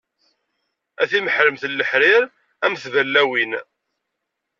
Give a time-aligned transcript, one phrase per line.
[1.01, 2.23] A timeḥremt n leḥrir,
[2.63, 3.51] a mm tballawin.